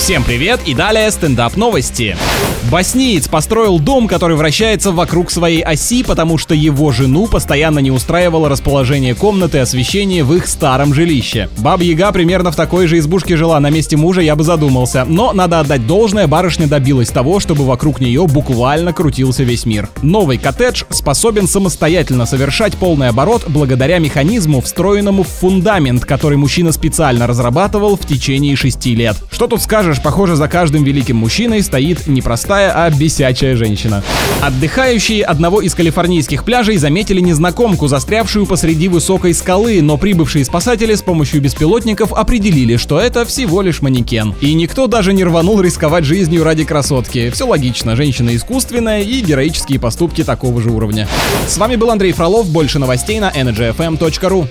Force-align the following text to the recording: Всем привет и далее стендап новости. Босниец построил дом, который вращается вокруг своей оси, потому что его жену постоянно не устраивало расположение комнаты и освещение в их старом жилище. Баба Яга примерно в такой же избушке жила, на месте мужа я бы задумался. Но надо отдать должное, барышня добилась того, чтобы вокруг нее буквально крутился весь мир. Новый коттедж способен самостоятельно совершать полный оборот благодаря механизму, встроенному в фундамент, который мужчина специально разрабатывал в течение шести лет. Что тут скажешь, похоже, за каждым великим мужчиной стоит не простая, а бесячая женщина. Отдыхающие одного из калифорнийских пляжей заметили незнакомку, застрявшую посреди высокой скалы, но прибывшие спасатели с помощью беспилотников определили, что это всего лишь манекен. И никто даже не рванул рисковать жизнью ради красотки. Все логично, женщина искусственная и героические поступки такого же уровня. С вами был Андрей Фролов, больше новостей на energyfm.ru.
Всем 0.00 0.24
привет 0.24 0.60
и 0.64 0.72
далее 0.72 1.10
стендап 1.10 1.56
новости. 1.56 2.16
Босниец 2.70 3.28
построил 3.28 3.78
дом, 3.78 4.08
который 4.08 4.34
вращается 4.34 4.92
вокруг 4.92 5.30
своей 5.30 5.60
оси, 5.60 6.02
потому 6.02 6.38
что 6.38 6.54
его 6.54 6.90
жену 6.90 7.26
постоянно 7.26 7.80
не 7.80 7.90
устраивало 7.90 8.48
расположение 8.48 9.14
комнаты 9.14 9.58
и 9.58 9.60
освещение 9.60 10.24
в 10.24 10.34
их 10.34 10.46
старом 10.46 10.94
жилище. 10.94 11.48
Баба 11.58 11.82
Яга 11.82 12.12
примерно 12.12 12.50
в 12.50 12.56
такой 12.56 12.86
же 12.86 12.98
избушке 12.98 13.36
жила, 13.36 13.60
на 13.60 13.70
месте 13.70 13.96
мужа 13.96 14.20
я 14.20 14.36
бы 14.36 14.42
задумался. 14.42 15.04
Но 15.06 15.32
надо 15.32 15.60
отдать 15.60 15.86
должное, 15.86 16.26
барышня 16.26 16.66
добилась 16.66 17.10
того, 17.10 17.38
чтобы 17.38 17.66
вокруг 17.66 18.00
нее 18.00 18.26
буквально 18.26 18.92
крутился 18.92 19.42
весь 19.42 19.66
мир. 19.66 19.88
Новый 20.02 20.38
коттедж 20.38 20.84
способен 20.90 21.46
самостоятельно 21.46 22.24
совершать 22.24 22.74
полный 22.76 23.08
оборот 23.08 23.44
благодаря 23.48 23.98
механизму, 23.98 24.60
встроенному 24.60 25.24
в 25.24 25.28
фундамент, 25.28 26.04
который 26.04 26.38
мужчина 26.38 26.72
специально 26.72 27.26
разрабатывал 27.26 27.96
в 27.96 28.06
течение 28.06 28.56
шести 28.56 28.94
лет. 28.94 29.16
Что 29.30 29.46
тут 29.46 29.60
скажешь, 29.60 29.99
похоже, 30.02 30.36
за 30.36 30.48
каждым 30.48 30.84
великим 30.84 31.16
мужчиной 31.16 31.62
стоит 31.62 32.06
не 32.06 32.22
простая, 32.22 32.72
а 32.74 32.90
бесячая 32.90 33.56
женщина. 33.56 34.02
Отдыхающие 34.42 35.24
одного 35.24 35.60
из 35.60 35.74
калифорнийских 35.74 36.44
пляжей 36.44 36.76
заметили 36.76 37.20
незнакомку, 37.20 37.88
застрявшую 37.88 38.46
посреди 38.46 38.88
высокой 38.88 39.34
скалы, 39.34 39.82
но 39.82 39.96
прибывшие 39.96 40.44
спасатели 40.44 40.94
с 40.94 41.02
помощью 41.02 41.40
беспилотников 41.40 42.12
определили, 42.12 42.76
что 42.76 42.98
это 43.00 43.24
всего 43.24 43.62
лишь 43.62 43.82
манекен. 43.82 44.34
И 44.40 44.54
никто 44.54 44.86
даже 44.86 45.12
не 45.12 45.24
рванул 45.24 45.60
рисковать 45.60 46.04
жизнью 46.04 46.44
ради 46.44 46.64
красотки. 46.64 47.30
Все 47.30 47.46
логично, 47.46 47.96
женщина 47.96 48.34
искусственная 48.34 49.02
и 49.02 49.20
героические 49.20 49.78
поступки 49.78 50.24
такого 50.24 50.60
же 50.60 50.70
уровня. 50.70 51.08
С 51.48 51.58
вами 51.58 51.76
был 51.76 51.90
Андрей 51.90 52.12
Фролов, 52.12 52.48
больше 52.48 52.78
новостей 52.78 53.20
на 53.20 53.30
energyfm.ru. 53.30 54.48